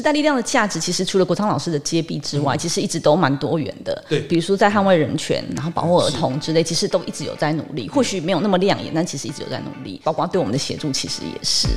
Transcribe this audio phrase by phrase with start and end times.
[0.00, 4.02] 时代力量的价值其实除了国昌老师的揭弊之外，其实一直都蛮多元的。
[4.08, 7.86] 对比如说在捍卫人权，然后保护儿童之类，其实都一直有在努力。
[7.86, 10.00] 或许没有那么亮眼，但其实一直有在努力。
[10.02, 11.68] 包括对我们的协助，其实也是。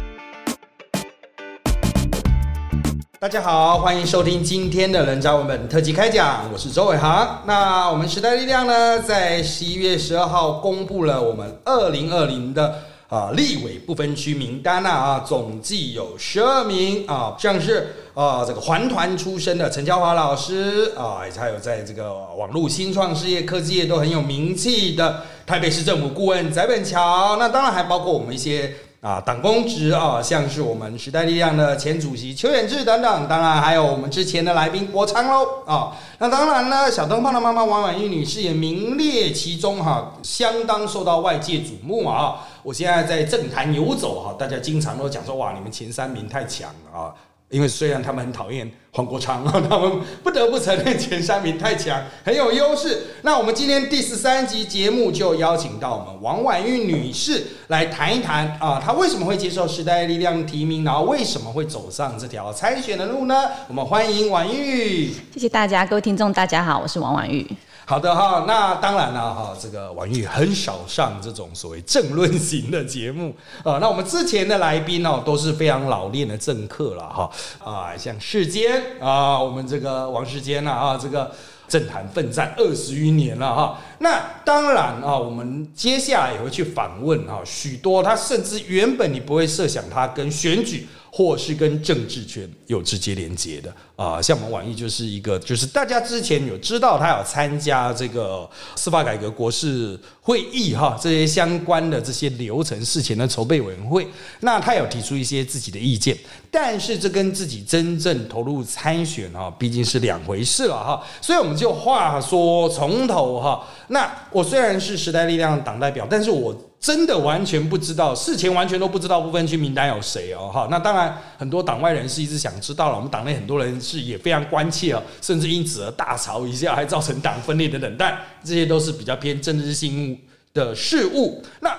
[3.19, 7.41] 大家好，欢迎收听今天的人渣文本特辑开讲，我是周伟航。
[7.45, 12.75] 那我们时代力量呢，在十一月十二号公布了我们二零二零的
[13.13, 28.73] 啊立委不分区名单呐啊，总计有十二名啊，像是啊这个环团出身的陈娇华老师啊，还有在这个网络新创事业、科技业都很有名气的台北市政府顾问翟本桥，那当然还包括我们一些。
[29.03, 35.91] 啊，党公职啊，像是我们时代力量的前主席邱远志等等，当然还有我们之前的来宾国昌喽啊。
[36.19, 42.47] 那当然呢，小灯泡的妈妈王婉玉女士也名列其中哈，相当受到外界瞩目啊。
[42.63, 47.13] 我现在在政坛游走哈，大家经常都讲说哇，你们前三名太强了啊。
[47.49, 53.03] 因为虽然他们很讨厌黄国昌啊，他们不得不承认前三名太强，很有优势。
[53.21, 63.35] 那我们今天第十三集节目就邀请到我们王婉玉女士来谈一谈啊，她为什么会接受时代力量提名，然后为什么会走上这条参选的路呢？
[63.67, 65.13] 我们欢迎婉玉。
[65.33, 67.45] 谢谢大家，各位听众，大家好，我是王婉玉。
[67.85, 73.77] 好的哈，那当然了哈，这个婉玉很少上这种所谓政论型的节目啊。
[73.79, 77.29] 那我们之前的来宾哦，都是非常老练的政客了哈
[77.61, 81.29] 啊，像世坚啊，我们这个王世坚呐啊，这个
[81.67, 83.77] 政坛奋战二十余年了哈。
[83.99, 90.87] 那当然啊，我们接下来也会去访问哈许多他甚至原本你不会设想他跟选举。
[91.15, 93.71] 或是跟政治圈有直接连接的。
[93.95, 104.07] 啊，像我们网易就是一个，就是大家之前有知道他有参加这个司法改革国事会议哈，这些相关的这些流程事前的筹备委员会，
[104.39, 106.17] 那他有提出一些自己的意见，
[106.49, 116.59] 但是这跟自己真正投入参选哈，毕竟是两回事了哈，所以我们就话说从头哈，那我虽然是时代力量党代表，但是我。
[116.83, 130.19] 真的完全不知道，事前完全都不知道不分区名单有谁哦，哈，那当然很多党外人士一直想知道了，我们党内很多人是也非常关切哦，甚至因此而大吵一架，还造成党分裂的冷淡这些都是比较偏政治性
[130.53, 131.41] 的事物。
[131.61, 131.73] 那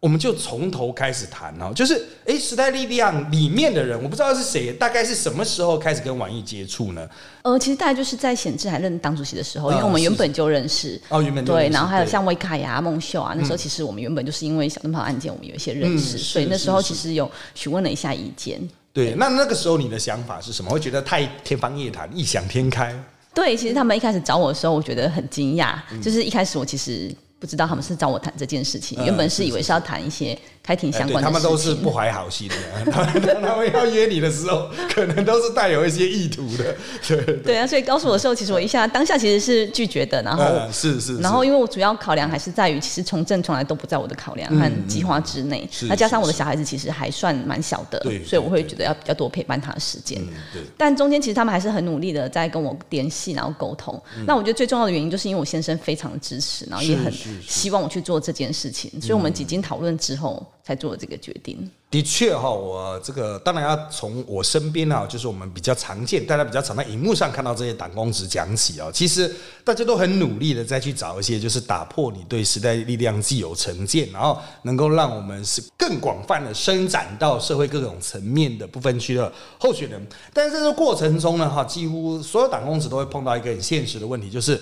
[0.00, 7.06] 我们就从头开始谈哦，就是诶，时代力量里面的人，我不知道是谁，大概是什么时候开始跟王毅接触呢？
[7.42, 18.58] 呃，其实大概就是在显志还任党主席的时候，因为我们原本就认识哦，原本对，然后还有像威卡呀、孟秀啊，那时候其实我们原本就是因为小灯泡案件，我们有一些认识，所以那时候其实有询问了一下意见。
[18.94, 20.70] 对，那那个时候你的想法是什么？
[20.70, 22.94] 会觉得太天方夜谭、异想天开？
[23.34, 30.38] 对，其实他们一开始找我的时候，我觉得很惊讶，就是一开始我其实不知道他们是找我谈这件事情，原本是以为是要谈一些。
[30.62, 32.54] 开庭相关的，他们都是不怀好心的。
[32.92, 36.76] 他们要约你的时候，可能都是带有一些意图的。
[37.08, 40.22] 对对啊，所以告诉我的时候，其实我一下当下其实是拒绝的。
[40.22, 45.68] 然后 是是，然后因为我主要考量还是在于，其实从政从来都不在我的考量和计划之内。
[45.88, 50.22] 那加上我的小孩子其实还算蛮小的，所以我会觉得要比较多陪伴他的时间。
[50.52, 50.62] 对。
[50.76, 54.00] 但中间其实他们还是很努力的在跟我联系，然后沟通。
[54.26, 57.12] 那我觉得最重要的原因，就是因为我先生非常支持，然后也很
[57.46, 58.90] 希望我去做这件事情。
[59.00, 60.46] 所以我们几经讨论之后。
[60.70, 61.68] 才做这个决定。
[61.90, 68.88] 的确哈，我这个当然要从我身边啊，就是我们比较常见、大家比较常在荧幕上看到这些党公职讲起啊。
[68.92, 80.00] 其实大家都很努力的再去找一些，就是打破你对时代力量既有成见，然后能够让我们是更广泛的伸展到社会各种层面的部分区的候选人。
[80.32, 84.60] 但是在这过程中呢，哈，几乎所有党公职都会碰到一个很现实的问题，就是。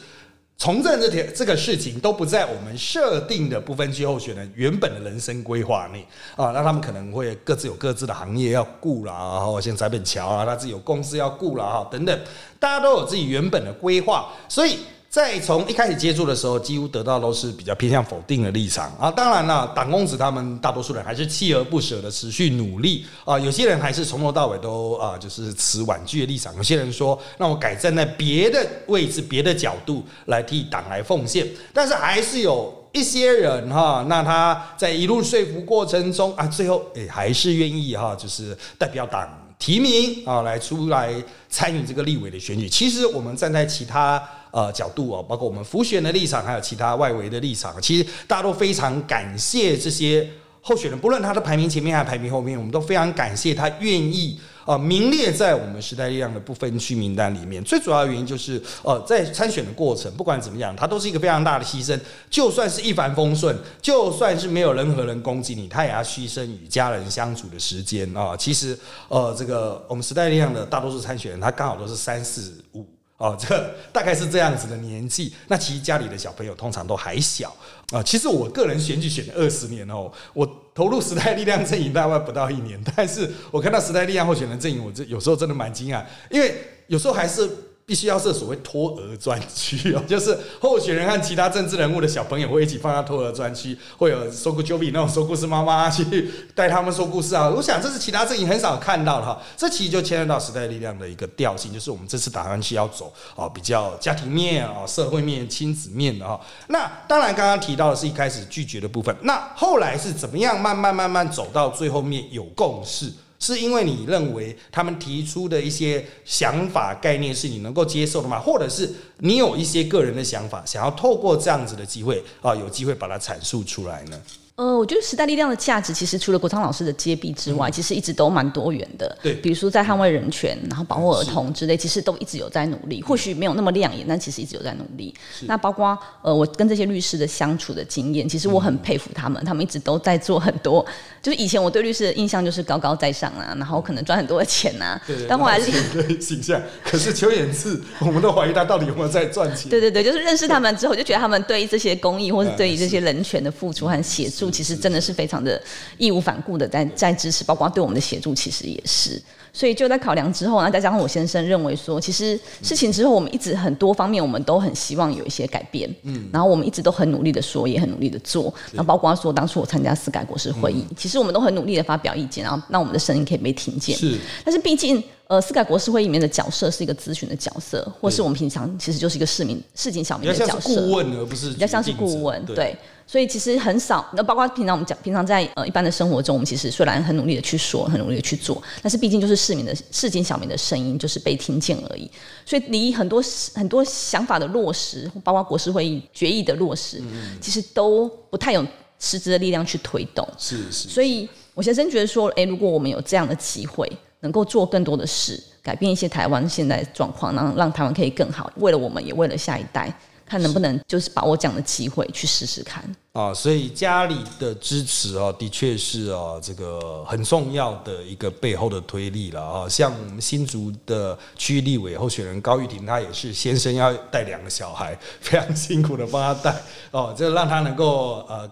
[0.59, 6.05] 从政这条这个事情都不在我们设定的不分区候选人原本的人生规划内
[6.35, 12.21] 啊，那他们可能会各自有各自的行业要顾啦，然后像翟本桥啊，他自己有公司要顾了啊，等等，
[12.59, 14.79] 大家都有自己原本的规划，所以。
[15.11, 19.11] 在从一开始接触的时候，几乎得到都是比较偏向否定的立场啊。
[19.11, 23.39] 当然了，党公子他们大多数人还是锲而不舍的持续努力啊。
[23.39, 26.55] 有些人还是从头到尾都啊，就是持婉拒的立场。
[26.57, 31.47] 有些人说，那我改站在别的位置、别的角度来替党来奉献。
[31.73, 39.27] 但是还是有一些人哈，那他在一路说服过程中啊，最后诶还是愿意哈，就是代表党
[39.59, 41.11] 提名啊，来出来
[41.49, 42.69] 参与这个立委的选举。
[42.69, 44.23] 其实我们站在其他。
[44.51, 50.29] 呃，角度哦，包括我们浮选的立场，还有其他外围的立场，其实大家都非常感谢这些
[50.61, 57.63] 候选人，不论他的排名前面还是排名后面，我们都非常感谢他愿意啊，名列在我们时代力量的不分区名单里面。
[57.65, 61.99] 最主要的原因就是，呃，在参选的过程，不管怎么样，它都是一个非常大的牺牲。
[62.29, 68.37] 就算是一帆风顺，就算是没有任何人攻击你，他也要牺牲与家人相处的时间啊。
[68.37, 68.79] 其实，
[69.09, 72.85] 呃，这个我们时代力量的大多数参选人，他刚好都是三四五。
[73.19, 75.35] 哦，这 大概是这样子的年纪。
[75.49, 77.55] 那其实家里的小朋友通常都还小
[77.91, 78.03] 啊。
[78.03, 86.57] 其实我个人选举选了二十年哦，我投入时代力量阵营大概不到一年，但是我看到时代力量候选人阵营，我这有时候真的蛮惊讶，因为
[86.87, 87.68] 有时候还是。
[87.89, 97.49] 必须要设所谓托儿专区哦， 就是候选人和其他政治人物的小朋友会一起放到托儿专区，会有说故 Q B 那种说故事妈妈去带他们说故事啊。
[97.49, 99.41] 我想这是其他阵营很少看到的哈。
[99.57, 106.39] 这其实就牵涉到时代力量的一个调性，就是我们这次打算去要走啊，比较家庭面啊、社会面、亲子面的哈。
[106.67, 113.11] 那当然刚刚提到的是一开始拒绝的部分，那后来是怎么样慢慢慢慢走到最后面有共识？
[113.39, 118.41] 是因为你认为他们提出的一些想法概念是你能够接受的吗？
[118.41, 124.21] 或者是你有一些个人的想法，想要透过这样子的机会啊，有机会把它阐述出来呢？
[124.59, 129.17] 呃，我觉得时代力量的价值其实除了国昌老师的揭弊之外，其实一直都蛮多元的。
[129.23, 133.01] 对，比如说在捍卫人权，然后保护儿童之类，其实都一直有在努力。
[133.01, 135.15] 或许没有那么亮眼，但其实一直有在努力。
[135.43, 140.85] 那包括呃，我跟这些律师的相处的经验，其实我很佩服他们，他们一直都在做很多。
[141.23, 145.01] 就是以前我对律师的印象就是高高在上啊，然后可能赚很多的钱啊。
[145.07, 149.71] 对但后来对形象，可是邱衍志，我们都怀疑他到底有没有在赚钱。
[149.71, 155.29] 对对对，就是认识他们之后，就觉得他们对这些公益或是对于这些人权的付出和协助，其实真的是非。
[155.29, 155.61] 常的
[155.99, 159.21] 义无反顾的在在支持，包括对我们的协助，其实也是。
[159.53, 165.95] 所以就在考量之后呢，再加上我先生认为说，其实事情之后，我们一直很多方面，我们都很希望有一些改变。
[166.05, 168.45] 嗯，然后我们一直都很努力的说，也很努力的做。
[168.73, 173.95] 然后包括说，当初我参加司改国事会议，其实我们都很努力的发表意见，然后让我们的声音可以被听见。
[173.99, 175.05] 是，但是毕竟。
[175.29, 182.75] 呃，司改国事会里面的角色是一个咨询的角色，或是我们平常其实就是一个市民、市井小民的角色，顾问而不是比较像是顾问，对。
[183.07, 192.11] 所以其实很少，那包括平常我们讲，平常在呃一般的生活中，我们其实虽然很努力的去说，很努力的去做，但是毕竟就是市民的市井小民的声音就是被听见而已。
[192.47, 193.23] 所以离很多
[193.55, 197.03] 很多想法的落实，包括国事会议决议的落实，
[197.39, 198.67] 其实都不太有
[198.99, 200.27] 实质的力量去推动。
[200.39, 200.89] 是是。
[200.89, 203.91] 所以我先生觉得说，哎，如果我们有这样的机会。
[204.21, 208.51] 能够做更多的事，改变一些台湾现在状况，让让台湾可以更好。
[208.57, 209.93] 为了我们，也为了下一代，
[210.27, 212.83] 看能不能就是把握这样的机会去试试看。
[213.13, 219.69] 啊，所以家里的支持啊，的确是啊，这个很重要的一个背后的推力了啊。
[219.69, 226.55] 像我们新竹的区域立委候选人高玉婷，她也是先生要带两个小孩，非常辛苦的帮他带
[226.91, 228.51] 哦，这让他能够呃。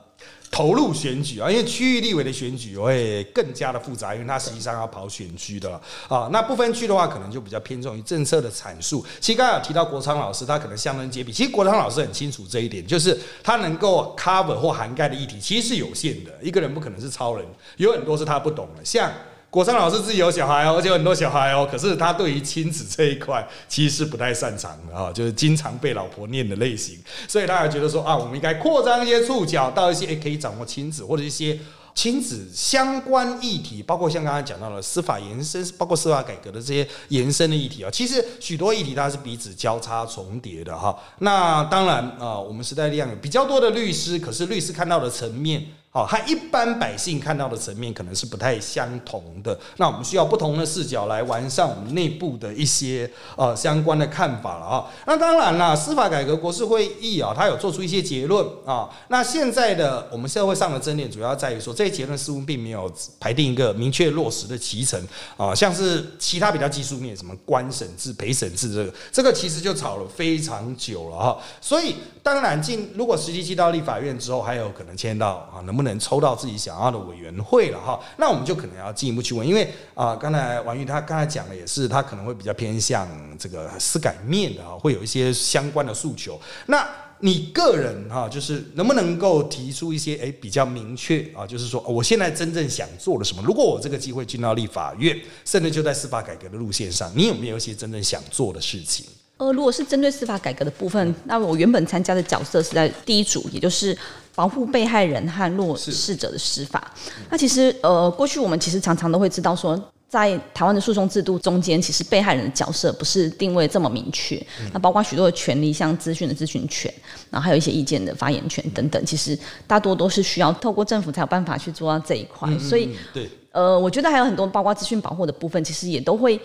[0.51, 6.29] 投入选举啊，因为区域立委的选举会更加的复杂，因为它实际上要跑选区的啊。
[6.33, 9.05] 那不分区的话，可能就比较偏重于政策的阐述。
[9.21, 11.33] 其实刚刚有提到国昌老师，他可能相当接比。
[11.33, 16.33] 其实国昌老师很清楚这一点，就是他能够 cover 或涵盖的议题其实是有限的。
[16.43, 17.45] 一个人不可能是超人，
[17.77, 19.13] 有很多是他不懂的，像。
[19.57, 21.67] 国昌老师自己有小孩哦，而且有很多小孩哦。
[21.71, 26.99] 可是他对于亲子这一块其实是不太擅长的啊，就是经常被老婆念的类型。
[27.27, 31.59] 所以他还觉得说啊，我们应该扩张一些触角到一些可以掌握亲子或者一些
[31.95, 37.91] 亲子相关议题，包括像刚刚讲到的司法延伸，包括司法改革的这些延伸的议题啊。
[37.91, 40.95] 其实许多议题它是彼此交叉重叠的哈。
[41.21, 45.65] 那当然啊，我们时代力量有比较多的律师，可是律师看到的层面。
[45.97, 49.59] 哦，和一般百姓看到的层面可能是不太相同的。
[49.79, 54.85] 那我们需要不同的视角来完善我们内部的一些呃相关的看法了啊。
[55.07, 58.91] 那当然了，司法改革国事会议啊，它有做出一些结论啊。
[59.09, 65.03] 那现在的我们社会上的争点主要在于说，这些结论似乎并没有排定一个明确落实的脐程
[65.39, 65.55] 啊。
[65.55, 71.39] 像是其他比较技术面，什么官审制、陪审制这个，这个其实就吵了非常久了哈。
[71.59, 75.86] 所以当然进如果实际进到立法院之后，还有可能牵到啊，能不能？
[75.87, 86.39] 能抽到自己想要的委员会了哈，那我们就可能要进一步去问，因为啊，刚才王玉他刚才讲的也是，他可能会比较偏向这个司改面的啊，会有一些相关的诉求。
[86.67, 86.87] 那
[87.21, 93.43] 你个人哈，就是能不能够提出一些诶比较明确啊，就是说我现在真正想做的什么？
[93.43, 99.07] 如果我这个机会进到立法院，甚至就在司法改革的路线上，你有没有一些真正想做的事情？
[99.39, 103.97] 呃，如果是针对司法改革的部分，那我原本参加的角色是在第一组，也就是
[104.37, 106.93] 保护被害人和弱势者的司法。
[107.29, 109.77] 那其实呃，过去我们其实常常都会知道说，
[110.09, 114.41] 在台湾的诉讼制度中间，其实被害人的角色不是定位这么明确。
[114.73, 116.93] 那包括许多的权利，像资讯的咨询权，
[117.31, 122.49] 然后还有一些意见的发言权等等，其实大多都是需要透过政府才有办法去做到这一块。
[122.59, 123.29] 所以对。
[123.53, 126.39] 呃，我觉得还有很多包括资讯保护的部分，其实也都会。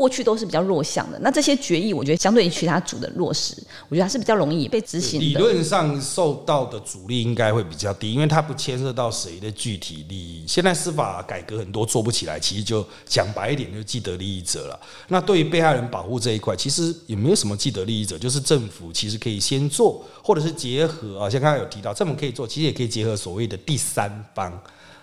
[0.00, 3.54] 过去都是比较弱项的，那这些决议，我觉得相对于其他组的落实，
[3.90, 5.20] 我觉得还是比较容易被执行。
[5.20, 10.42] 理论上受到的阻力应该会比较低，因为它不牵涉到谁的具体利益。
[10.48, 14.80] 现在司法改革很多做不起来，其实就讲白一点，就既得利益者了。
[15.08, 24.50] 那对于被害人保护这一块，其实也没有什么既得利益者，就是政府其实可以先做，或者是结合啊，像刚刚有提到，政府可以做，其实也可以结合所谓的第三方。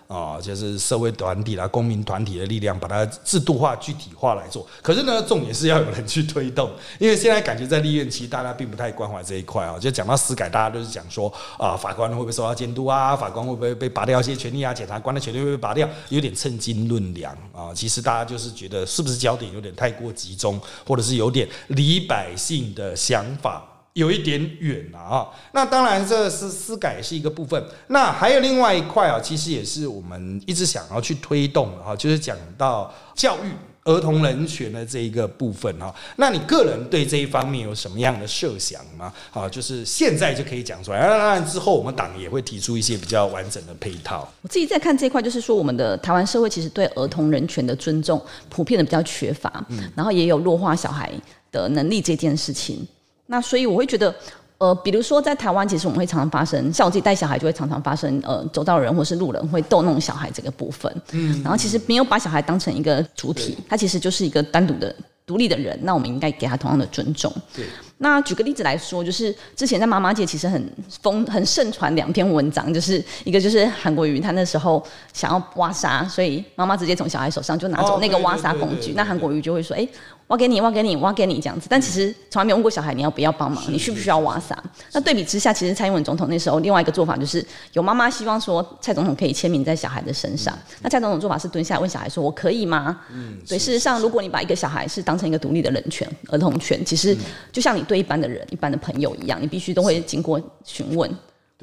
[0.08, 4.66] 啊，就是社会团体啦、公民团体的力量，把它制度化、具体化来做。
[4.82, 9.78] 可是呢，重点是要有人去推动，因为现在感觉在立院其实大家并不太关怀这一块啊。
[9.78, 13.16] 就讲到司改，大家都是讲说啊，法官会不会受到监督啊？
[13.16, 14.74] 法官会不会被拔掉一些权利啊？
[14.74, 15.88] 检察官的权利会不会拔掉？
[16.10, 17.74] 有点称斤论两啊。
[17.76, 23.62] 其实大家就是觉得，是不是焦点有点太过集中，或者是有点离百姓的想法？
[23.98, 33.50] 有一点远了啊，那当然这是私改是一个部分，那还有另外一块啊，其实也是我们一直想要去推动的哈，就是讲到教育
[33.86, 35.92] 儿童人权的这一个部分哈。
[36.18, 39.12] 那你个人对这一方面有什么样的设想吗？
[39.34, 44.32] 啊，就是现在就可以讲出来，当然之后我们党也会提出一些比较完整的配套。
[44.44, 51.12] 我自己在看这一块，就是说我们的台湾社会其实对儿童人权的尊重普遍的比较缺乏，嗯，然后也有弱化小孩
[51.52, 52.88] 的能力这件事情。
[53.28, 54.14] 那所以我会觉得，
[54.58, 60.92] 呃，比如说在台湾，其实我们会常常发生，像我自己带小孩就会常常发生，呃，走到人或是路人会逗弄小孩这个部分。
[61.12, 65.78] 嗯，然后其实没有把小孩当成一个主体，他其实就是一个单独的、独立的人。
[65.84, 67.32] 那我们应该给他同样的尊重。
[67.56, 67.66] 对。
[68.00, 79.88] 那举个例子来说，就是之前在妈妈界其实很疯很盛传两篇文章，就是一个就是韩国瑜他那时候想要挖沙，所以妈妈直接从小孩手上就拿走那个挖沙工具，那韩国瑜就会说，哎。
[80.28, 84.62] 挖给你，挖给你，挖给你这样子，但其实从来没有问过小孩你要不要帮忙，你需不需要挖沙？
[84.92, 97.16] 那对比之下，其实蔡英文总统那时候另外一个做法就是有妈妈希望说蔡总统可以签名在小孩的身上，那蔡总统做法是蹲下来问小孩说：“我可以吗？”嗯，对，事实上，如果你把一个小孩是当成一个独立的人权、儿童权，其实
[97.54, 101.10] 就像你对一般的人、一般的朋友一样，你必须都会经过询问，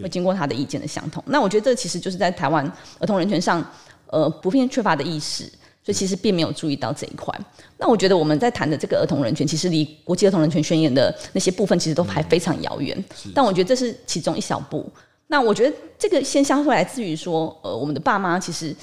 [0.03, 1.23] 会经过他的意见的相同。
[1.27, 2.65] 那我觉得这其实就是在台湾
[2.99, 3.65] 儿童人权上，
[4.07, 5.45] 呃，普遍缺乏的意识。
[5.87, 7.39] 所以其实并没有注意到这一块。
[7.77, 13.05] 那我觉得我们在谈的这个儿童人权，其实离国际儿童人权宣言的那些部分，其实都还非常遥远。
[13.35, 14.91] 但我觉得这是其中一小步。
[15.27, 18.75] 那我觉得这个现象会来自于说，呃，我们的爸妈其实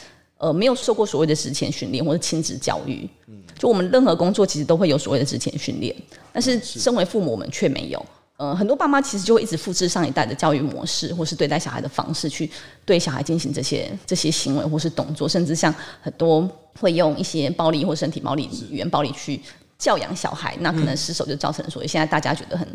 [0.41, 3.07] 呃没有受过所谓的职前训练或者亲子教育。
[3.27, 3.37] 嗯。
[3.57, 5.95] 就我们任何工作其实都会有所谓的职前训练，
[6.33, 8.03] 但是身为父母我们却没有。
[8.37, 12.49] 呃，很多爸妈其实就会一直复制上一代的教育模式，或是对待小孩的方式，去
[12.83, 15.71] 对小孩进行这些这些行为或是动作，甚至像
[16.01, 19.39] 很多会用一些暴力或身体暴力、语言暴力去
[19.77, 22.67] 教养小孩，那可能失手就造成所以现在大家觉得很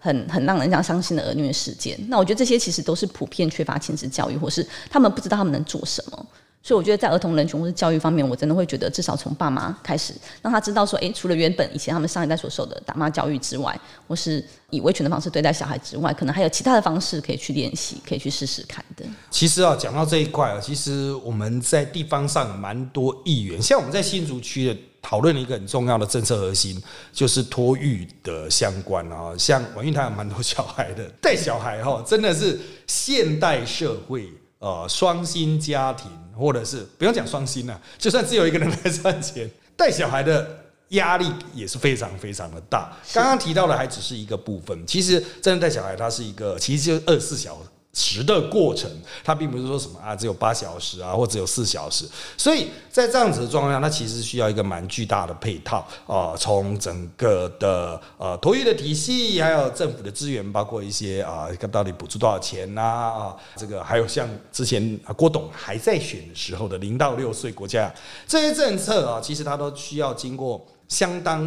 [0.00, 1.96] 很很让人家伤心的儿虐事件。
[2.08, 6.26] 那我觉得这些其实都是普遍缺乏亲子教育，或是他们不知道他们能做什么。
[6.62, 13.76] 所以我觉得在儿童人权或是教育方面，我真的会觉得至少从爸妈开始，让他知道说，哎，除了原本以前他们上一代所受的打骂教育之外，
[14.06, 19.04] 或是以维权的方式对待小孩之外，可能还有其他的方式可以去练习，可以去试试看的。
[19.28, 26.80] 其实啊，讲到这一块啊，其实我们在地方上蛮多议员，像我们在新竹区的讨论了一个很重要的政策核心，
[27.12, 29.34] 就是托育的相关啊。
[29.36, 36.08] 像王运他有蛮多小孩的，带小孩哈，真的是现代社会呃双薪家庭。
[36.36, 40.58] 或者是不用讲双薪了，就算只有一个人来赚钱， 带小孩的
[40.88, 42.92] 压力也是非常非常的大。
[43.12, 47.58] 刚刚提到的还只是一个部分，其实真的带小孩，它是一个其实就二十四小
[47.92, 48.22] 时。
[48.22, 48.88] 的过程，
[49.24, 52.08] 它并不是说什么啊，只有八小时啊，或只有四小时。
[52.36, 67.92] 所以在这样子的状况下，它其实需要一个蛮巨大的配套啊，从整个的呃托育的体系，还有政府的资源，包括一些啊，到底补助多少钱呐啊，这个还有像之前郭董还在选的时候的零到六岁国家
[68.26, 70.64] 这些政策啊，其实它都需要经过。
[70.92, 71.42] 相当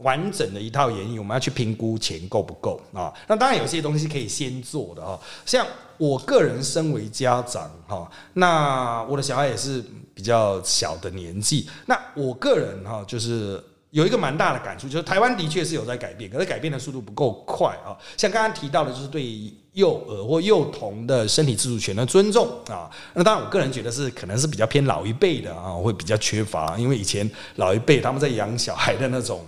[0.00, 3.14] 完整的一套演绎，我们要去评估钱够不够啊？
[3.28, 5.64] 那当然有些东西可以先做的啊，像
[5.96, 13.62] 我个人身为家长哈，那我的小孩也是比较小的年纪，那我个人哈就是
[13.98, 17.96] 有一个蛮大的感触，就是台湾的确是有在改变，可是改变的速度不够快啊。
[18.16, 19.52] 像刚刚提到的，就是对。
[19.74, 29.46] 幼儿或幼童的身体自主权的尊重啊，那当然，我个人觉得是可能是比较偏老一辈的啊，会比较缺乏，因为以前老一辈他们在养小孩的那种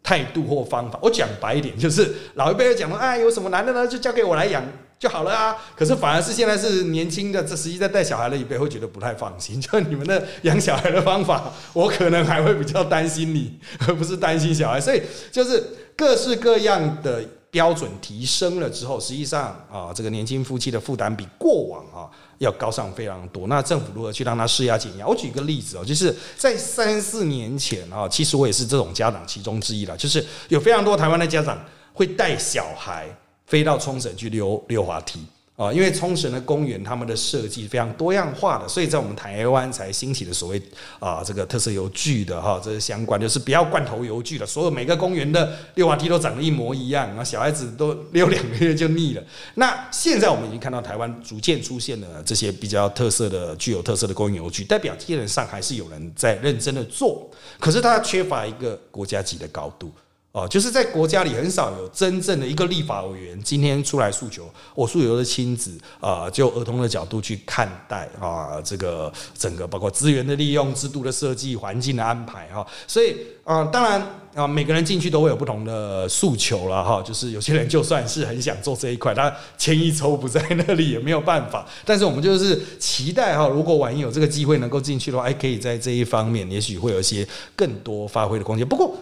[0.00, 3.84] 态度或方法，我讲白一点，就是老一辈讲说，哎，有什么难的呢？
[3.84, 4.62] 就交给我来养
[5.02, 5.56] 就好了啊。
[5.74, 14.80] 可是反而是现在是年轻的，这实际在带小孩的一辈会觉得不太放心， 就你们的养小孩的方法，我可能还会比较担心你，而不是担心小孩。
[14.80, 15.62] 所以就是
[15.96, 17.24] 各式各样的。
[17.52, 23.46] 标准提升了之后，实际上啊，这个年轻夫妻的负担比过往啊要高上非常多。
[23.46, 25.06] 那政府如何去让他施压减压？
[25.06, 33.06] 我举个例子哦，就是在三四年前啊，其实我也是这种家长其中之一了，就是有非常多台湾的家长会带小孩
[33.52, 35.20] 飞到冲绳去溜溜滑梯。
[35.54, 40.60] 啊，因为冲绳的公园，他们的设计非常多样化的，所以在我们台湾才兴起的所谓
[40.98, 49.22] 啊这个特色游具的哈，这是相关，就是不要罐头游具了，所有每个公园的溜滑梯都长得一模一样，然后小孩子都溜两个月就腻了。
[49.56, 57.30] 那现在我们已经看到台湾逐渐出现了这些比较特色的、具有特色的公园游具，代表基本上还是有人在认真的做，
[57.60, 59.92] 可是它缺乏一个国家级的高度。
[60.32, 72.66] 哦，就是在国家里很少有真正的一个立法委员今天出来诉求，我诉求的亲子啊，就儿童的角度去看待啊，这个整个包括资源的利用、制度的设计、环境的安排哈。
[72.86, 74.02] 所以啊，当然
[74.34, 77.02] 啊，每个人进去都会有不同的诉求了哈。
[77.02, 81.68] 就是有些人就算是很想做这一块，他钱一抽不在那里也没有办法。
[81.84, 88.66] 但是我们就是期待哈，如果万一有这个机会能够进去的话，哎，可以在这一方面也许会有一些更多发挥的空间。
[88.66, 88.96] 不过。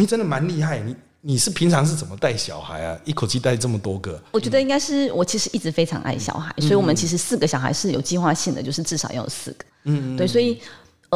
[0.00, 2.98] 你真的蛮厉害，你你是平常是怎么带小孩啊？
[3.04, 4.22] 一口气带这么多个？
[4.32, 9.64] 我觉得应该是我其实一直非常爱小孩，所以我们其实四个小孩是有计划性的，就是至少要有四个。
[9.84, 10.60] 嗯，对，所以。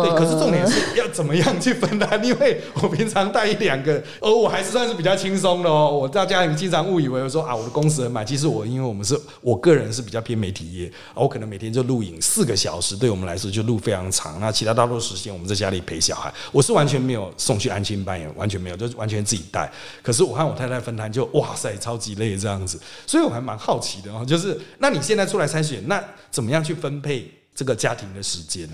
[0.03, 2.23] 对，可是重点是要怎么样去分担？
[2.25, 5.91] 因为我平常带一两个， 而我还是算是比较轻松的哦。
[5.91, 14.39] 我大家庭经常误以为说啊，我的公司很满，其实我因为我们是我个人是比较偏媒体业，我可能每天就录影四个小时，对我们来说就录非常长。
[14.41, 19.71] 那其他大多数时间我们在家里陪小孩，我是完全没有送去安亲班，也完全没有，就完全自己带。
[20.03, 22.81] 可是我和我太太分摊，就哇塞，超级累这样子。
[23.07, 28.69] 所以我还蛮好奇的哦，就是那你现在出来参选，那怎么样去分配这个家庭的时间？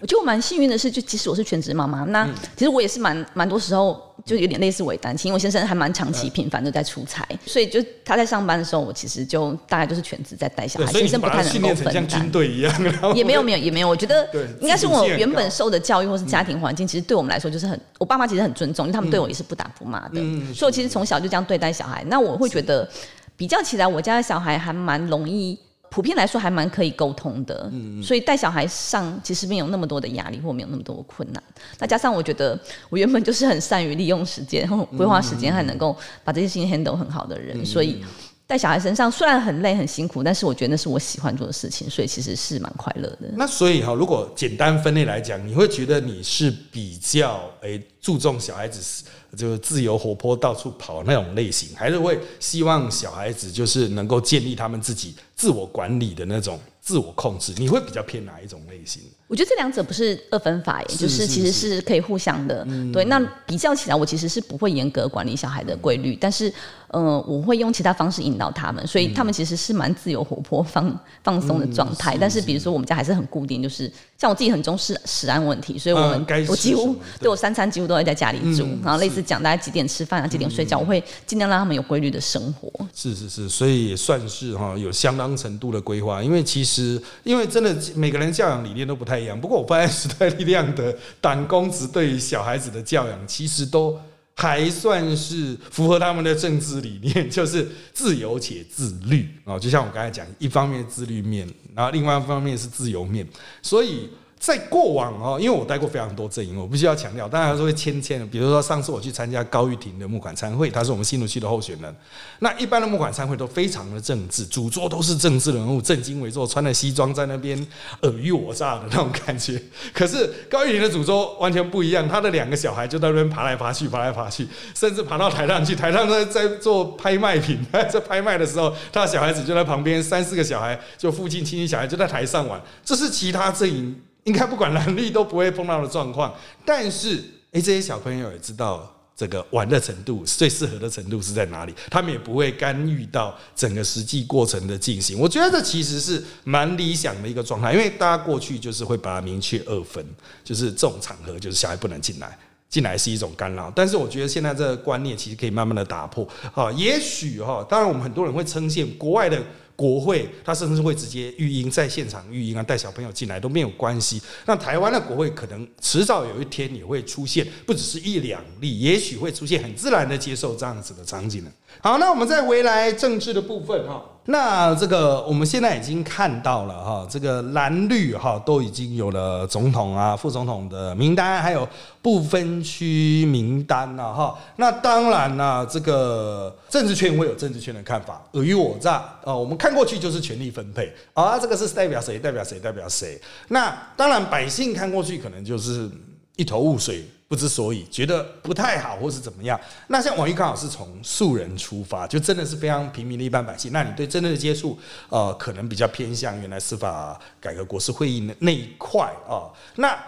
[0.00, 11.94] 我觉得我蛮幸运的是，就即使我是全职妈妈，那其实我也是蛮蛮多时候就有点类似伪单亲，因为我先生还蛮长期频繁的在出差，所以就他在上班的时候，我其实就大概就是全职在带小孩，先生不太能够分担。
[11.94, 14.28] 像军队一样，也没有没有也没有，我觉得
[14.60, 20.20] 应该是我原本受的教育或是家庭环境，其实对我们来说就是很，我爸妈其实很尊重，因为他们对我也是不打不骂的，
[20.52, 22.04] 所以我其实从小就这样对待小孩。
[22.08, 22.88] 那我会觉得
[23.36, 25.56] 比较起来，我家的小孩还蛮容易。
[25.96, 27.72] 普遍来说还蛮可以沟通的，
[28.02, 31.42] 所以带小孩上其实没有那么多的压力，或没有那么多的困难。
[31.78, 32.60] 那加上我觉得
[32.90, 38.04] 我原本就是很善于利用时间、规划时间，还能够把这些事情 handle 很好的人，所以
[38.46, 43.32] 带小孩身上虽然很累很辛苦，但是我觉得那是我喜欢做的事情，所以其实是蛮快乐的。
[43.32, 49.04] 那所以哈，如果简单分类来讲，你会觉得你是比较诶注重小孩子
[49.36, 55.12] 就是自由活泼到处跑那种类型，还是会希望小孩子就是能够建立他们自己。
[55.34, 59.02] 自我管理的那种自我控制，你会比较偏哪一种类型？
[59.26, 62.66] 我觉得这两者不是二分法，也就是其实是可以互相的。
[62.90, 66.50] 对，那比较起来，我其实是不会严格管理小孩的规律，但是，
[66.88, 72.16] 呃，我会用其他方式引导他们，所以他们其实是蛮自由活泼、放放松的状态。
[72.18, 82.70] 但是，比如说我们家还是很固定，就是像我自己很重视食安问题，所以我们我几乎对我三餐几乎都会在家里住，然后类似讲大家几点吃饭啊，几点睡觉，我会尽量让他们有规律的生活。
[82.94, 85.36] 是是是，所以也算是哈有相当。
[85.36, 89.38] 程度的规划，因为其实，因为真的每个人教养理念都不太一样。
[89.38, 94.00] 不过，我发现时代力量的党公子对于小孩子的教养，其实都
[94.34, 99.58] 还算是符合他们的政治理念，就是自由且自律啊。
[99.58, 103.26] 就像我刚才讲，一方面自律面，然后另外一方面是自由面，
[103.60, 104.08] 所以。
[104.46, 108.24] 在过往哦，因为我带过非常多阵营，我必须要强调，当然是会牵牵的。
[108.24, 111.92] 比如说上次我去参加高玉婷的募款参会，他是我们新竹区的候选人。
[112.38, 117.58] 那一般的募款参会都非常的政治，主桌都是政治人物，正襟危坐，穿着西装在那边
[118.02, 119.60] 尔虞我诈的那种感觉。
[119.92, 125.74] 可是高玉婷的主桌完全不一样，他的两个小孩就在那边爬来爬去，爬来爬去，甚至爬到台上去。
[125.74, 127.58] 台上在在做拍卖品，
[127.90, 132.62] 在拍卖的时候，他的小孩子就在旁边，三四个小孩，就附近亲戚小孩就在台上玩。
[132.84, 134.00] 这是其他阵营。
[134.26, 136.34] 应该不管蓝绿都不会碰到的状况，
[136.64, 145.16] 但是诶，这些小朋友也知道这个玩的程度最适合的程度是在哪里，他们也不会干预到整个实际过程的进行。
[145.16, 150.04] 我觉得这其实是蛮理想的一个状态，因为大家过去就是会把它明确二分，
[150.42, 152.36] 就是这种场合就是小孩不能进来，
[152.68, 153.72] 进来是一种干扰。
[153.76, 156.28] 但是我觉得现在这个观念其实可以慢慢的打破。
[156.52, 159.40] 哈，也许哈，当然我们很多人会称羡国外的。
[159.76, 164.20] 国会，他甚至会直接育婴，在现场育婴啊，带小朋友进来都没有关系。
[164.46, 171.50] 那台湾的国会可能迟早有一天也会出现，不只是一两例，也许会出现很自然的接受这样子的场景呢。
[171.80, 174.02] 好，那我们再回来政治的部分哈。
[174.26, 181.68] 那这个我们现在已经看到了哈，这个蓝绿哈都已经有了总统啊、副总统的名单，还有
[182.02, 184.36] 不分区名单了哈。
[184.56, 189.34] 那当然呢，这个政治圈会有政治圈的看法，尔虞我诈啊。
[189.34, 192.18] 我们看过去就是权力分配啊，这个是代表谁？
[192.18, 192.58] 代表谁？
[192.58, 193.20] 代表谁？
[193.48, 195.88] 那当然百姓看过去可能就是
[196.36, 197.04] 一头雾水。
[197.28, 199.60] 不知所以，觉得不太好，或是怎么样？
[199.88, 203.72] 那像王玉刚好是从素人出发，就真的是非常平民的一般百姓。
[203.72, 209.50] 那你对真正的接触，呃，可能比较偏向原来司法改革国事会议那那一块啊。
[209.74, 209.98] 那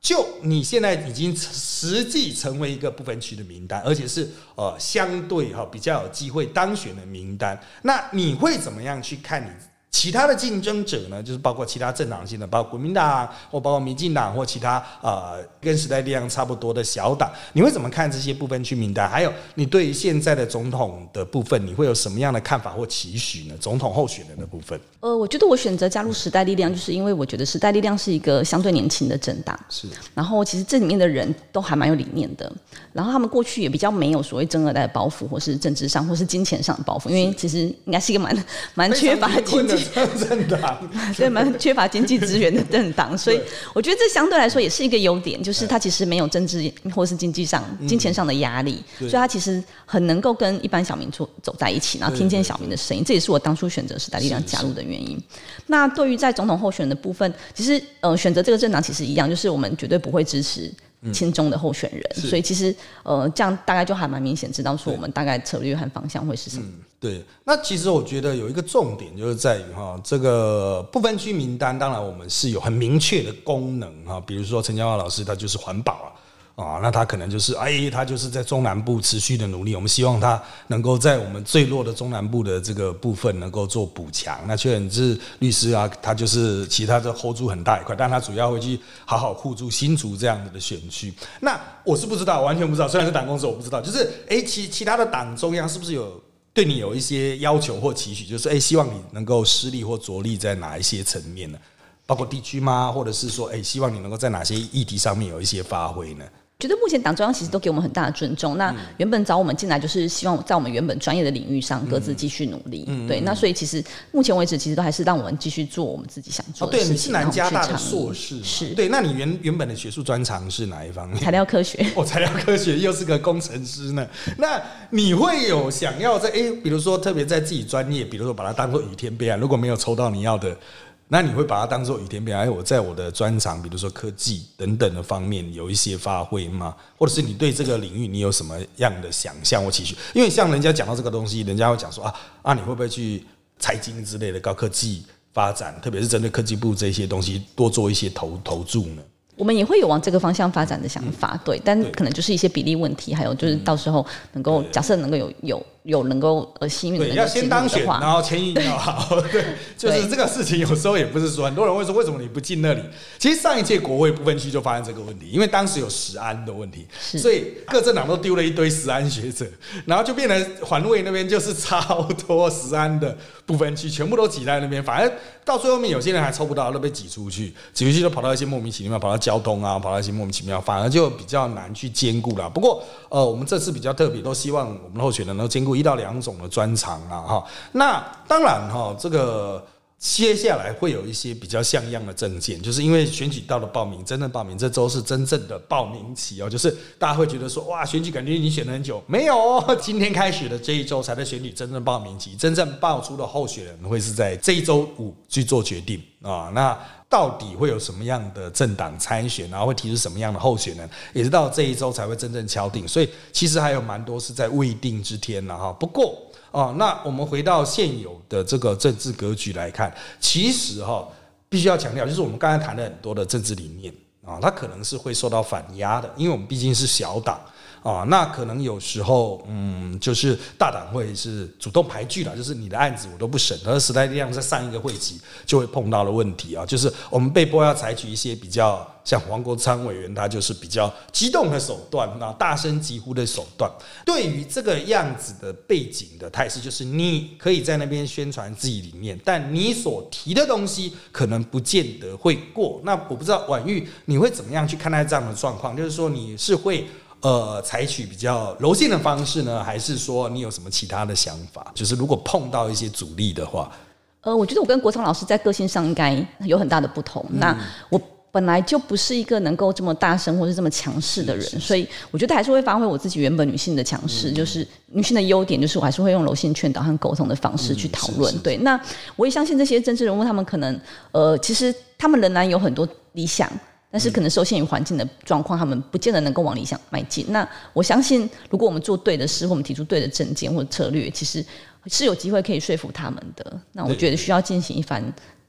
[0.00, 7.58] 就你现在已经实际成为一个不分区的名单，而且是呃相对哈比较有机会当选的名单。
[7.82, 9.48] 那你会怎么样去看你？
[9.94, 19.08] 其他的竞争者呢，就是包括其他政党性的，包括国民党或包括民进党或其他呃跟时代力量差不多的小党，你会怎么看这些部分区名单？
[19.08, 23.54] 还有你对于现在的总统的部分，你会有什么样的看法或期许呢？
[23.60, 24.78] 总统候选人的部分？
[24.98, 29.86] 呃，我觉得我选择加入时代力量，就是因为我觉得时代力量是一个相对年轻的政党，是。
[30.12, 32.52] 然后其实这里面的人都还蛮有理念的，
[32.92, 39.83] 然后他们过去也比较没有所谓争二代的包袱，或是政治上或是金钱上的包袱，因为其实应该是一个蛮蛮缺乏经济。
[40.18, 43.40] 政党对蛮缺乏经济资源的政党， 所以
[43.74, 53.04] 我觉得这相对来说也是一个优点，就是他其实没有政治或是经济上、金钱上的压力，所以他其实很能够跟一般小民走走在一起，然后听见小民的声音。
[53.04, 55.20] 这也是我当初选择时代力量加入的原因。
[55.66, 60.72] 那对于在总统候选人的部分，其实呃选择这个政党其实一样，就是我们绝对不会支持。
[61.12, 66.64] 亲中的候选人，所以其实呃，这样大概就还蛮明显，知道说我们大概策略和方向会是什么。
[67.04, 76.08] 对，那其实我觉得有一个重点就是在于哈，这个不分区名单，当然我们是有很明确的功能哈，比如说陈嘉华老师他就是环保啊。
[76.56, 79.74] 啊，那他可能就是，哎，他就是在中南部持续的努力。
[79.74, 84.38] 我们希望他能够在我们最弱的中南部的这个部分能够做补强。
[84.46, 91.12] 那确实是律师啊，他就是其他的 hold 住很大一块，但他主要会去好好护住新竹这样子的选区。
[91.40, 92.86] 那我是不知道，完全不知道。
[92.86, 96.22] 虽然是党公司，我不知道，就是哎，其其他的党中央是不是有
[96.54, 98.24] 对你有一些要求或期许？
[98.24, 101.58] 就是哎，希望你能够施力或着力在哪一些层面呢？
[102.06, 102.92] 包括地区吗？
[102.92, 106.24] 或者是说，哎，希望你能够在哪些议题上面有一些发挥呢？
[106.64, 108.56] 觉得目前党中央其实都给我们很大的尊重。
[108.56, 112.88] 那原本找我们进来就是希望在我们原本专业的领域上各自继续努力。
[113.06, 116.88] 对，那所以其实目前为止其实都还是让我们继续做我们自己想做的事情。
[116.88, 118.88] 对，你是南加大的硕士，是对。
[118.88, 121.18] 那你原原本的学术专长是哪一方面？
[121.20, 121.86] 材料科学。
[121.94, 124.06] 哦，材料科学又是个工程师呢。
[124.38, 130.56] 那你会有想要在哎，比如说特别在自己专业，比如说把它当做雨天备案，如果没有抽到你要的。
[131.06, 132.36] 那你会把它当做雨天边？
[132.36, 136.74] 哎，我在我的专长，比如说科技等等的方面有一些发挥吗？
[136.96, 139.94] 或者是你对这个领域你有什么样的想象或期许？
[140.14, 143.22] 因为像人家讲到这个东西，人家会讲说啊啊，你会不会去
[143.58, 149.02] 财经之类的高科技发展，特别是针对科技部这些东西多做一些投投注呢？
[149.36, 155.66] 我们也会有往这个方向发展的想法，对，但可能就是一些比例问题，还有就是到时候能够假设能够有有。
[155.84, 159.44] 有能够呃幸运的要先当选，然后签运要好， 对，
[159.76, 162.80] 就是这个事情有时候也不是说很多人会说为什么你不进那里？
[163.18, 169.46] 其实上一届国会不分区就发生这个问题，因为当时有十安的问题，所以各政党都丢了一堆十安学者，
[169.84, 175.12] 然后就变成环卫那边就是超多十安的不分区，全部都挤在那边，反而
[175.44, 182.48] 到最后面有些人还抽不到，都被挤出去，挤出去都跑到一些莫名其妙，跑到交通啊，跑到一些莫名其妙，反而就比较难去兼顾了。
[182.48, 185.73] 不过呃，我们这次比较特别，都希望我们候选人能够兼顾。
[185.74, 189.64] 一到两种的专长啊，哈，那当然哈，这个
[189.98, 206.78] 接下来会有一些比较像样的证件，就是因为选举到了报名，真正报名这周是真正的报名期哦，就是大家会觉得说，哇，选举感觉你选了很久，没有， 今天开始的这一周才在选举真正报名期，真正报出的候选人会是在这一周五去做决定啊，那。
[207.14, 212.88] 到底会有什么样的政党参选，然后会提出什么样的候选人，也是到这一周才会真正敲定。
[212.88, 215.72] 所以其实还有蛮多是在未定之天了哈。
[215.74, 221.06] 不过啊，那我们回到现有的这个政治格局来看，其实哈
[221.48, 223.94] 必须要强调，就是我们刚才谈了很多的政治理念
[224.26, 227.40] 啊，它可能是会受到反压的，因为我们毕竟是小党。
[227.84, 233.56] 啊，那可能有时候，嗯，就是大党会是主动排拒了，就是你的案子我都不审。
[233.66, 243.70] 而时代力量在上一个会期就会碰到了问题啊，就是我们被迫要采取一些比较像黄国昌委员他就是比较激动的手段，那大声疾呼的手段。
[244.02, 252.80] 对于这个样子的背景的态势，就是你可以在那边宣传自己理念，但你所提的东西可能不见得会过。
[252.82, 256.86] 那我不知道婉玉你会怎么样去看待这样的状况，就是说你是会。
[257.24, 261.72] 呃采取比较柔性的方式呢，还是说你有什么其他的想法？
[261.74, 263.72] 就是如果碰到一些阻力的话，
[264.20, 267.24] 呃，我觉得我跟国昌老师在个性上应该有很大的不同。
[267.30, 267.58] 那
[267.90, 268.00] 我。
[268.34, 278.36] 本来就不是一个能够这么大声或是这么强势的人，所以我觉得还是会发挥我自己原本女性的强势，就是女性的优点，就是我还是会用柔性劝导和沟通的方式去讨论。
[278.40, 278.74] 对，那
[279.14, 280.80] 我也相信这些政治人物，他们可能
[281.12, 283.48] 呃，其实他们仍然有很多理想，
[283.94, 287.24] 但是可能受限于环境的状况，他们不见得能够往理想迈进。
[287.28, 291.46] 那我相信，如果我们做对的事，或我们提出对的证件或者策略，其实
[291.86, 293.60] 是有机会可以说服他们的。
[293.70, 295.00] 那我觉得需要进行一番。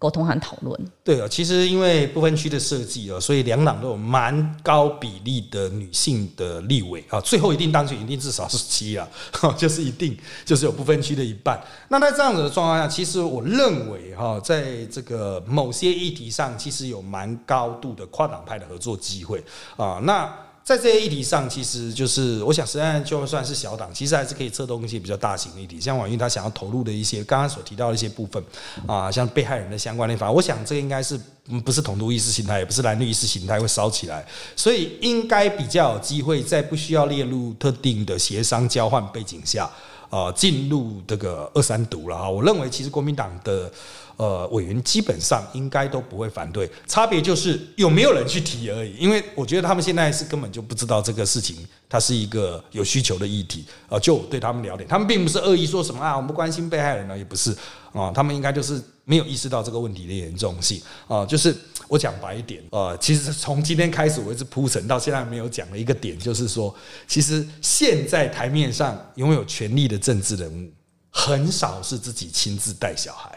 [0.06, 0.80] 沟通和讨论。
[1.04, 9.08] 对啊，其实因为不分区的设计啊，所以两党都有蛮高比例的女性的立委啊，最后一定当选，一定至少是七啊，
[9.58, 10.16] 就是一定
[10.46, 11.60] 就是有不分区的一半。
[11.90, 19.44] 那在这样子的状况下，其实我认为哈，在这个某些议题上，其实有蛮高度的跨党派的合作机会
[19.76, 20.00] 啊。
[20.04, 20.32] 那
[20.66, 28.44] 在这些议题上，其实就是我想，实际上就算是小党，其实还是可以策动一些比较大型的议题，像网易他想要投入的一些刚刚所提到的一些部分
[28.88, 31.20] 啊，像被害人的相关立法，我想这个应该是
[31.64, 34.26] 不是统独意识形态，也不是蓝绿意识形态会烧起来，
[34.56, 39.70] 所以应该比较有机会在不需要列入特定的协商交换背景下
[40.10, 42.30] 啊，进入这个二三读了啊。
[42.30, 43.72] 我认为其实国民党的。
[44.18, 48.96] 呃，委员基本上应该都不会反对，差别就是有没有人去提而已。
[48.96, 54.00] 因为我觉得他们现在是根本就不知道这个事情，它是一个有需求的议题啊。
[54.00, 57.54] 就对他们了解，他们并不是恶意说什么啊，我们不关心被害人呢，也不是
[57.92, 58.10] 啊。
[58.16, 61.26] 他们应该就是没有意识到这个问题的严重性啊。
[61.26, 61.54] 就是
[61.88, 66.76] 我讲白一点，呃，其实从今天开始我一直铺陈到现在没有讲的一个点，就是说，
[67.08, 70.72] 其实现在台面上拥有权力的政治人物，
[71.10, 73.32] 很少是自己亲自带小孩。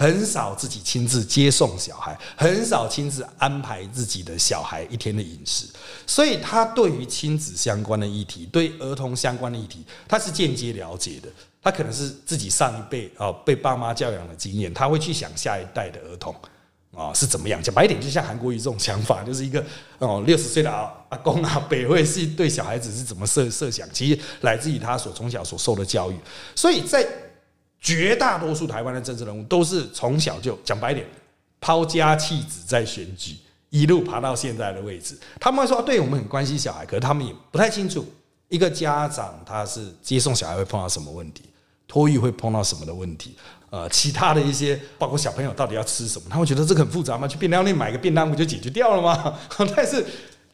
[0.00, 5.66] 很少自己亲自接送小孩，很少亲自安排自己的小孩一天的饮食，
[6.06, 11.28] 所以他对于亲子相关的议题，对儿童相关的议题，他是间接了解的。
[11.60, 16.32] 他可能是自己上一辈啊被爸妈教养的经验，他会去想下一代的儿童
[16.98, 17.62] 啊是怎么样。
[17.62, 19.64] 讲白一点，就像韩国瑜这种想法，就是一个
[19.98, 26.16] 哦六十岁的阿阿公啊，北会是对小孩子是怎么设设想，其实来自于他所从小所受的教育，
[26.54, 27.06] 所以在。
[27.80, 31.06] 绝大多数台湾的政治人物都是从小就讲白点，
[31.60, 33.36] 抛家弃子在选举，
[33.70, 35.16] 一路爬到现在的位置。
[35.38, 38.04] 他们会说：“对我们很关心小孩，可是他们也不太清楚，
[38.48, 41.44] 一个家长他是接送小孩会碰到什么问题，
[41.86, 43.36] 托育会碰到什么的问题，
[43.70, 47.26] 呃，其他的一些包括小朋友到底要吃什么，他会觉得这个很复杂吗？
[47.28, 49.34] 去便当店买个便当不就解决掉了吗？
[49.76, 50.04] 但是。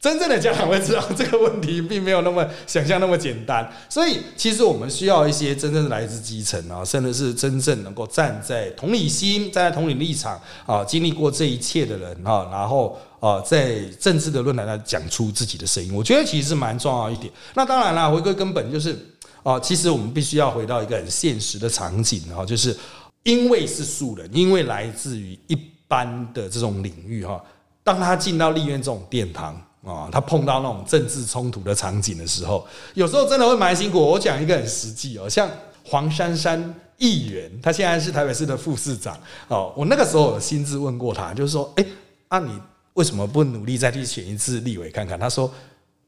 [0.00, 17.32] 真正的家长会知道这个问题并没有那么想象那么简单，所以其实我们需要一些真正来自基层啊，甚至是真正能够站在同理心、站在同理立场啊，经历过这一切的人啊，然后啊，在政治的论坛上讲出自己的声音，我觉得其实是蛮重要一点。
[17.54, 18.94] 那当然了，回归根本就是
[19.42, 22.76] 啊，其实我们必须要回到一个很现实的场景啊，就是
[23.24, 25.58] 因为是素人，因为来自于一
[25.88, 27.44] 般的这种领域哈，
[27.82, 29.60] 当他进到立院这种殿堂。
[29.84, 34.00] 啊，他碰到那种政治冲突的场景的时候，有时候真的会蛮辛苦。
[34.00, 35.46] 我讲一个很实际哦，像
[35.84, 39.14] 黄珊珊议员，他现在是台北市的副市长
[39.48, 39.74] 哦。
[39.76, 41.84] 我那个时候有亲自问过他，就是说，哎，
[42.28, 42.58] 啊，你
[42.94, 45.20] 为什么不努力再去选一次立委看看？
[45.20, 45.52] 他说，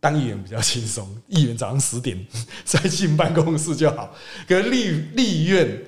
[0.01, 2.19] 当议员比较轻松，议员早上十点
[2.65, 4.11] 再进办公室就好，
[4.49, 5.79] 可立立院。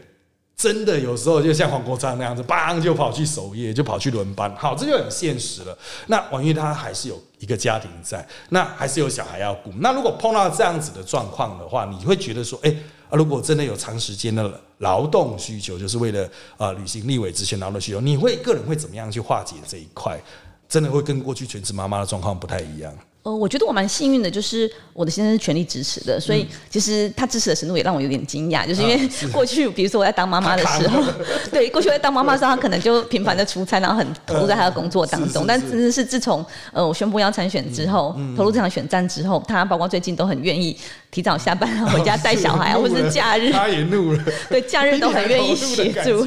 [0.59, 4.53] 真的有时候就像黄国昌那样子，邦就跑去守夜，就跑去轮班。
[4.57, 5.79] 好，这就很现实了。
[6.09, 9.71] 那王玉他还是有一个家庭在，那还是有小孩要顾。
[9.79, 12.75] 那如果碰到这样子的状况的话，你会觉得说，哎，
[13.09, 20.21] 啊，如果真的有长时间的劳动需求，就是为了啊履行立委职权劳动需求，你会个人会怎么样去化解这一块？
[20.69, 22.93] 真的会跟过去全职妈妈的状况不太一样。
[23.25, 28.99] 呃，我觉得我蛮幸运的，就是我的先生是全力支持的，所以其实他支持的程度也让我有点惊讶，就是因为
[29.33, 31.03] 过去，比如说我在当妈妈的时候，
[31.51, 35.45] 对，过去我在当妈妈的时候，他可能就频繁的出差，然后很投入在他的工作当中。
[35.47, 40.75] 但真的是自从呃我宣布要参选之后，投入这场选战之后，他包括最近都很愿意
[41.11, 46.27] 提早下班回家带小孩， 或者是假日，他也怒了，对，假日都很愿意协助。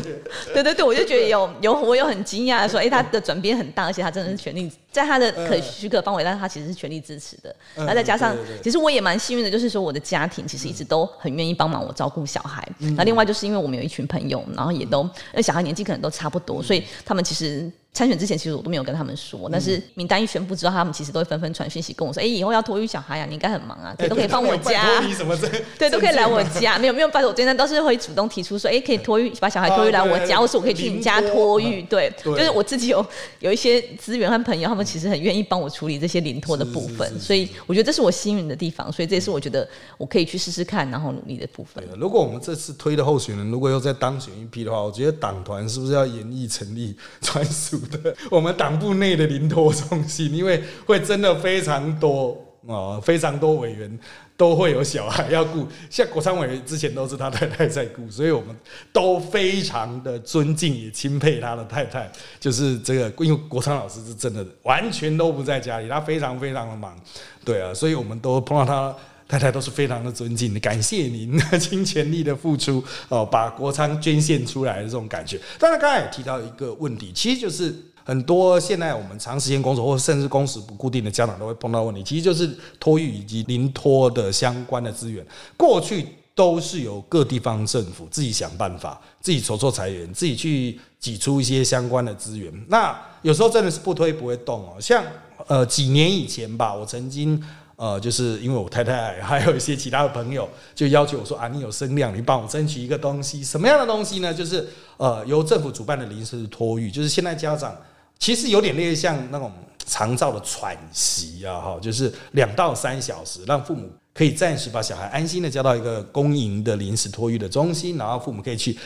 [0.53, 4.69] 对对对，我就觉得有有我有很惊讶的说，哎，他的转变很大，而且他真的是全力。
[4.91, 7.55] 在他的可许可范围，但是他其实是全力支持的。
[7.75, 12.67] 那再加上，其实我也蛮幸运的，就是说我的家庭其实一直都很愿意帮忙我照顾小孩。
[12.97, 25.01] 那另外就是因为我们有一群朋友，然后也都那小孩年纪可能都差不多，所以他们其实参选之前，其实我都没有跟他们说，但是名单一宣布之后，他们其实都会纷纷传讯息跟我说：“哎，以后要托育小孩呀，你应该很忙啊，可以都可以放我家，
[25.77, 26.79] 对，都可以来我家。
[26.79, 31.81] 没有没有，拜托，我今天倒是会主动提出说：哎，可以托育，把小孩托育来我家，或是我可以去你家托育。
[31.83, 33.05] 对，就是我自己有
[33.39, 41.83] 有一些资源和朋友，他们其实很愿意帮我处理这些临托的部分，所以我觉得这是我幸运的地方，所以这也是我觉得我可以去试试看，然后努力的部分。
[41.97, 48.51] 如果我们这次推的候选人如果又再当选一批的话，我觉得党团是不是要演绎成立专属的我们？
[48.61, 53.99] 党部内的临托中心，因为会真的非常多啊，非常多委员
[54.37, 58.55] 都会有小孩要顾，像国昌委员之前都是他太太在顾，所以我们
[58.91, 62.11] 都非常的尊敬也钦佩他的太太。
[62.39, 66.95] 就是这个，因为国昌老师是真的完全都不在家里，他非常非常的忙，
[67.43, 68.95] 对啊，所以我们都碰到他。
[69.31, 75.39] 太太都是非常的尊敬的，感谢您尽全力的付出 哦，把国仓捐献出来的这种感觉。
[75.57, 92.51] 当然，刚才也提到一个问题，其实就是很多现在我们长时间工作或甚至工时不固定的家长都会碰到问题，其实就是托育以及临托的相关的资源，过去都是由各地方政府自己想办法，自己筹措裁员，自己去挤出一些相关的资源。
[92.67, 95.01] 那有时候真的是不推不会动哦，像
[95.47, 97.41] 呃几年以前吧，我曾经。
[97.81, 104.31] 呃，就是因为我太太还有一些其他的朋友，就要求我说啊，你有声量，你帮我争取一个东西，什么样的东西呢？
[104.31, 104.67] 就是
[104.97, 107.75] 呃，由政府主办的临时托育，就是现在家长
[108.19, 109.51] 其实有点类似像那种
[109.83, 118.77] 长照的喘息啊，哈，就是两到三小时，让父母可以暂时把小孩安心的交到一个公营的临时托育的中心，然后父母可以去。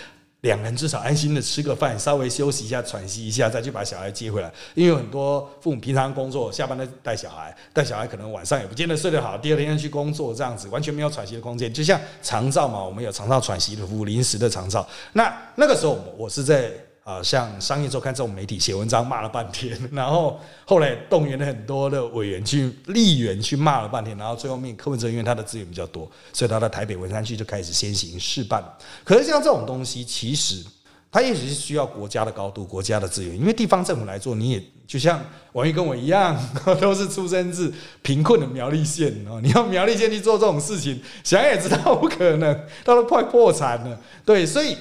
[0.45, 4.51] 两人至少安心的吃个饭，稍微休息一下，喘息一下，再去把小孩接回来。
[4.75, 11.73] 因为很多父母平常工作，下班再带小孩，带小孩可能晚上也不见得睡得好，第二天要去工作，这样子完全没有喘息的空间。
[11.73, 14.87] 就像长照嘛，我们有长照喘息的服务，临时的长照。
[15.13, 16.71] 那那个时候，我是在。
[17.05, 28.63] 啊，像商业周刊这种媒体写文章骂了半天，然后后来动员了很多的委员去立员去骂了半天，然后最后面柯文哲因为他的资源比较多，所以他在台北文山区就开始先行试办。
[29.03, 30.65] 可是像这种东西，其实
[31.11, 36.35] 它也许是需要国家的高度、国家的资源，因为地方政府来做，你也就像王毅跟我一样，
[36.81, 42.51] 都是出生自贫困的苗栗县哦，你要苗栗县去做这种事情，想也知道不可能，
[42.83, 44.01] 他都快破产了。
[44.25, 44.75] 对，所以。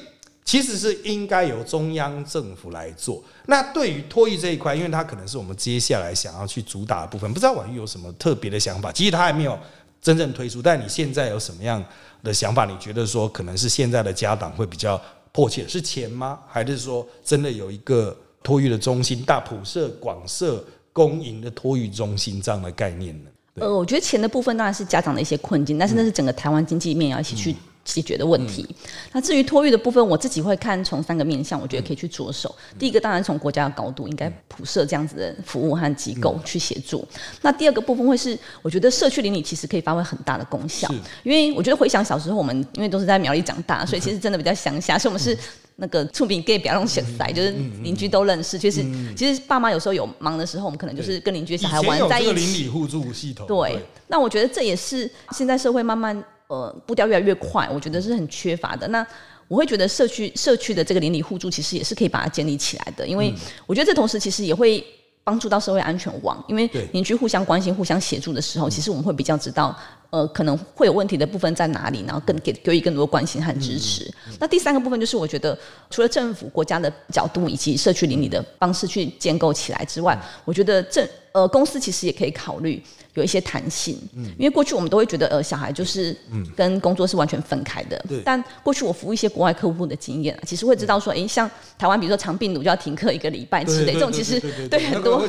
[0.45, 3.23] 其实是应该由中央政府来做。
[3.47, 8.93] 那对于托育这一块，因为它可能是我们接下来想要去主打的部分，不知道婉玉有什么特别的想法？
[8.93, 9.59] 其实他还没有
[10.03, 11.83] 真正推出，但你现在有什么样
[12.23, 12.67] 的想法？
[12.67, 15.01] 你觉得说可能是现在的家长会比较
[15.33, 16.39] 迫切，是钱吗？
[16.47, 23.31] 还是说真的有一个托育的中心，大普设、广设、公营的托育中心这样的概念呢？
[23.55, 27.57] 呃，我觉得钱的部分当然是家长的一些困境，但是那是整个台湾经济面要一起去。
[27.85, 28.67] 解决的问题。
[29.13, 32.55] 那至于托育的部分，我自己会看从三个面向，我觉得可以去着手。
[32.79, 37.07] 第一个当然从国家的高度，应该普设这样子的服务和机构去协助。
[37.43, 40.89] 那第二个部分会是，我觉得社区邻里其实可以发挥很大的功效。
[41.23, 45.37] 因为我觉得回想小时候，我们因为都是在苗栗长大，所以其实真的比较乡下，所以我们是
[45.77, 47.51] 那个触屏 gay 不要用现在，就是
[47.83, 48.59] 邻居都认识。
[48.59, 52.33] 其实其实爸妈有时候有忙的时候，我们可能就是跟邻居小孩玩在一起。
[52.33, 53.47] 邻里互助系统。
[53.47, 53.79] 对。
[54.07, 56.25] 那我觉得这也是现在社会慢慢。
[56.49, 58.87] 呃，步调越来越快，我觉得是很缺乏的。
[58.89, 59.07] 那
[59.49, 63.07] 我会觉得社区社区的这个邻里互助，其实也是可以把它建立起来的。
[63.07, 63.33] 因为
[63.67, 64.85] 我觉得这同时其实也会
[65.23, 69.75] 帮助到社会安全网，因为邻居互相关心、互相协助的时候，其实我们会比较知道，
[70.11, 74.11] 呃，可能会有问题的部分在哪里，然后更给给予更多关心和支持。
[74.39, 82.83] 那第三个部分就是，我觉得除了政府、国家的角度以及社区邻里的方式去建构起来之外，我觉得政呃公司其实也可以考虑。
[83.15, 83.97] 有一些弹性，
[84.37, 86.17] 因为过去我们都会觉得，呃，小孩就是
[86.57, 88.05] 跟工作是完全分开的。
[88.25, 91.49] 但过去我服务一些国外客户的经验，其实会知道说，哎，像
[91.79, 95.29] 台湾，比如说长病毒就要停课一个礼拜之类，这种其实对很多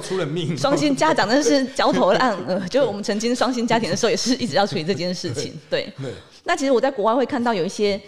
[0.58, 2.60] 双薪家长那是焦头烂额。
[2.70, 5.54] 就是我们曾经双薪家庭的时候，也是一直要处理这件事情。
[5.70, 5.92] 对，
[6.44, 8.02] 那其实我在国外会看到有一些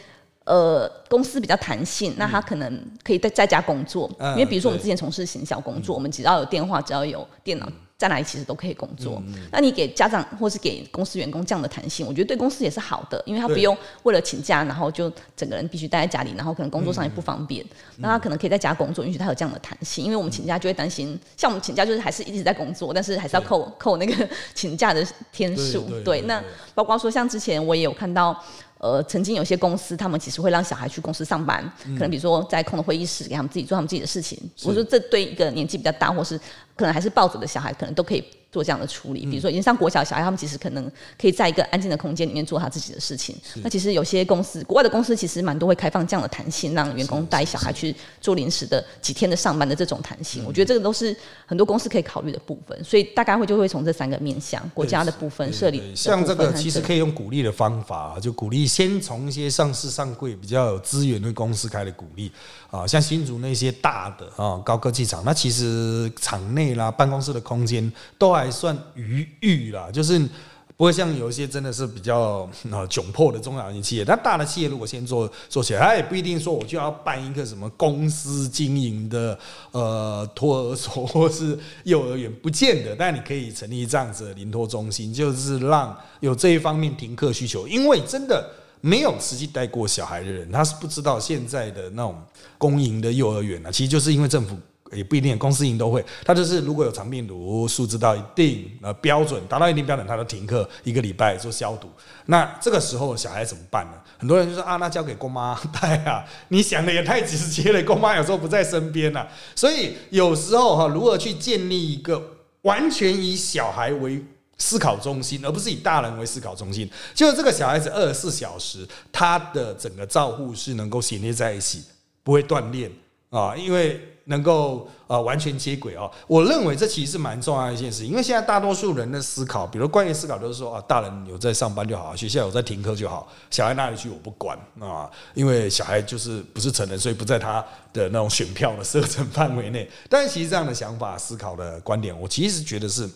[0.45, 7.67] 呃公司比较弹性，那他可能可以在在家工作，因为比如说我们之前从事行销工作，我们只要有电话，只要有电脑。
[7.97, 9.21] 在哪里其实都可以工作。
[9.51, 17.65] 那你给家长或是给公司员工这样的弹性，我觉得对公司也是好的，因为他不用为了请假，然后就整个人必须待在家里，然后可能工作上也不方便。
[17.97, 20.05] 那他可能可以在家工作，允许他有这样的弹性。
[20.05, 25.83] 因为我们请假就会担心，像我们请假就是还是一直在工作，但是还是要扣扣那个 请假的天数。
[26.05, 26.43] 对，那
[26.75, 28.39] 包括说像之前我也有看到。
[28.79, 34.39] 呃，曾经有些公司，他们其实会让小孩去公司上班，可能比如说在空的会议室给他们自己做他们自己的事情。
[34.63, 36.37] 我说这对一个年纪比较大，或是
[36.75, 39.25] 可能还是抱着的小孩，可能都可以做这样的处理。
[39.25, 43.35] 比如说，已经上国小小孩，他们其实可能可以在一个安静的空间里面做他自己的事情。
[43.63, 50.43] 那其实有些公司，国外的公司其实蛮多会开放这样的弹性，让员工带小孩去做临时的几天的上班的这种弹性。
[50.45, 52.83] 我觉得这个都是很多公司可以考虑的部分。
[52.83, 62.31] 所以大概会就会从这三个面向，国家的部分、设立像这个其实可以用鼓励的方法，就鼓励先从一些上市上柜比较有资源的公司开始鼓励
[62.69, 70.27] 啊，像新竹那些大的啊高科技厂，那其实厂内啦办公室的空间都还算余裕啦，就是。
[70.75, 79.35] 不会像有一些真的是比较啊窘迫的中小型企业，那大的企业如果先做做起来，它也不一定说我就要办一个什么公司经营的
[79.71, 82.95] 呃托儿所或是幼儿园，不见得。
[82.95, 88.47] 但你可以成立这样子的临托中心，就是让有这一方面停课需求，因为真的
[88.81, 92.15] 没有实际带过小孩的人，他是不知道现在的那种
[92.57, 94.57] 公营的幼儿园啊，其实就是因为政府。
[94.93, 96.01] 也不一定，公司营都会。
[96.23, 101.89] 他就是如果有长病毒数值到一定呃标准，达到一定标准，他都停课一个礼拜做消毒。
[102.27, 103.97] 那这个时候小孩怎么办呢？
[104.17, 106.23] 很多人就说啊，那交给公妈 带啊。
[106.47, 109.27] 你想的也太直接了，公妈有时候不在身边呐。
[109.53, 112.23] 所以有时候哈，如何去建立一个
[112.61, 114.23] 完全以小孩为
[114.57, 121.83] 思考中心，而不是以大人为思考中心，就是这个小孩子二十四小时，他的整个照护是能够衔接在一起，
[122.23, 122.91] 不会断裂
[123.29, 124.13] 啊，因为。
[124.29, 139.89] 能够呃完全接轨哦，我认为这其实是蛮重要的一件事，因为现在大多数人的思考，比如关于思考都是说啊，大人有在上班就好，学校有在停课就好，小孩哪里去我不管啊，因为小孩就是不是成人，所以不在他的那种选票的射程范围内。
[140.09, 143.09] 但是其实这样的想法、思考的观点，我其实觉得是。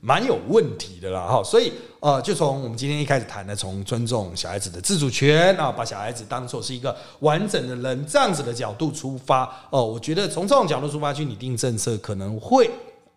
[0.00, 12.70] 蛮有问题的啦，哈，所以呃，就从我们今天一开始谈的，从尊重小孩子的自主权啊，把小孩子当做是一个完整的人这样子的角度出发，哦，我觉得从这种角度出发去拟定政策，可能会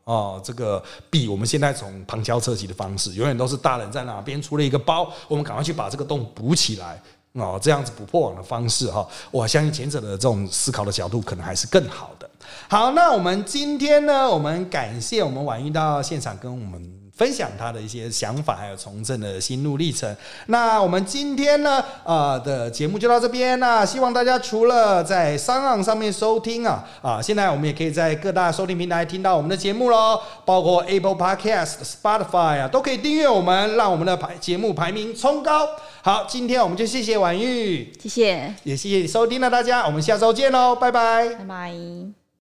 [0.04, 7.02] 哦，这个比我们现在从旁敲侧击的方式，永远都是大人在哪边出了一个包，我们赶快去把这个洞补起来，
[7.34, 12.30] 哦，这样子补破网的方式哈，我相信前者的这种思考的角度，可能还是更好的。
[12.70, 14.30] 好，那我们今天呢？
[14.30, 20.16] 我们感谢我们婉玉到现场跟我们分享他的一些想法，还有从政的心路历程。
[20.48, 23.60] 那我们今天呢，呃的节目就到这边。
[23.60, 35.70] 那希望大家除了在商岸上面收听啊，啊，现在我们也可以在各大收听平台听到我们的节目喽，包括 Apple Podcast、Spotify 啊，都可以订阅我们，让我们的排节目排名冲高。
[36.02, 42.23] 好，今天我们就谢谢婉玉，谢谢，也谢谢你收听了大家，我们下周见喽，拜拜，拜拜。